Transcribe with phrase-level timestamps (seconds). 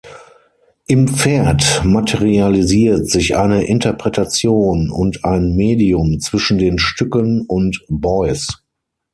[0.87, 8.47] Im Pferd materialisiert sich eine Interpretation und ein Medium zwischen den Stücken und Beuys.